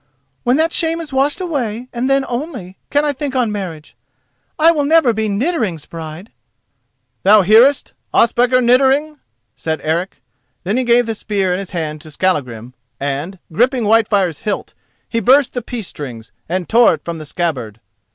When 0.43 0.57
that 0.57 0.71
shame 0.71 0.99
is 0.99 1.13
washed 1.13 1.39
away, 1.39 1.87
and 1.93 2.09
then 2.09 2.25
only, 2.27 2.75
can 2.89 3.05
I 3.05 3.13
think 3.13 3.35
on 3.35 3.51
marriage. 3.51 3.95
I 4.57 4.71
will 4.71 4.83
never 4.83 5.13
be 5.13 5.29
Niddering's 5.29 5.85
bride!" 5.85 6.31
"Thou 7.21 7.43
hearest, 7.43 7.93
Ospakar 8.11 8.61
Niddering?" 8.61 9.19
said 9.55 9.79
Eric. 9.83 10.19
Then 10.63 10.77
he 10.77 10.83
gave 10.85 11.05
the 11.05 11.13
spear 11.13 11.53
in 11.53 11.59
his 11.59 11.69
hand 11.69 12.01
to 12.01 12.09
Skallagrim, 12.09 12.73
and, 12.99 13.37
gripping 13.53 13.83
Whitefire's 13.83 14.39
hilt, 14.39 14.73
he 15.07 15.19
burst 15.19 15.53
the 15.53 15.61
peace 15.61 15.89
strings, 15.89 16.31
and 16.49 16.67
tore 16.67 16.95
it 16.95 17.05
from 17.05 17.19
the 17.19 17.25
scabbard. 17.27 17.79